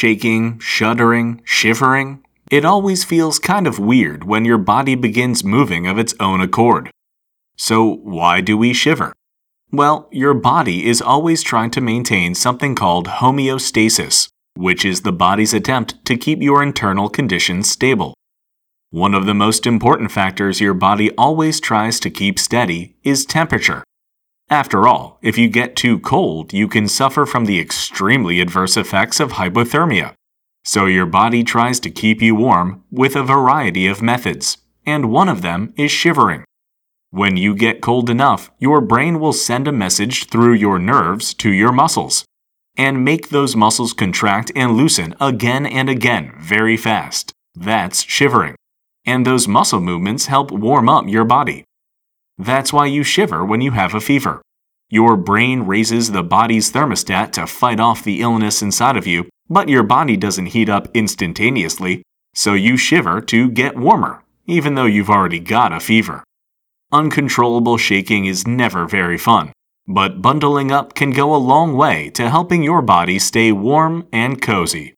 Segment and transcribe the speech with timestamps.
[0.00, 2.24] shaking, shuddering, shivering.
[2.50, 6.90] It always feels kind of weird when your body begins moving of its own accord.
[7.58, 9.12] So, why do we shiver?
[9.70, 15.52] Well, your body is always trying to maintain something called homeostasis, which is the body's
[15.52, 18.14] attempt to keep your internal conditions stable.
[18.88, 23.84] One of the most important factors your body always tries to keep steady is temperature.
[24.50, 29.20] After all, if you get too cold, you can suffer from the extremely adverse effects
[29.20, 30.14] of hypothermia.
[30.64, 35.28] So your body tries to keep you warm with a variety of methods, and one
[35.28, 36.44] of them is shivering.
[37.10, 41.50] When you get cold enough, your brain will send a message through your nerves to
[41.50, 42.24] your muscles
[42.76, 47.32] and make those muscles contract and loosen again and again very fast.
[47.54, 48.56] That's shivering.
[49.04, 51.64] And those muscle movements help warm up your body.
[52.40, 54.40] That's why you shiver when you have a fever.
[54.88, 59.68] Your brain raises the body's thermostat to fight off the illness inside of you, but
[59.68, 62.02] your body doesn't heat up instantaneously,
[62.34, 66.24] so you shiver to get warmer, even though you've already got a fever.
[66.90, 69.52] Uncontrollable shaking is never very fun,
[69.86, 74.40] but bundling up can go a long way to helping your body stay warm and
[74.40, 74.94] cozy.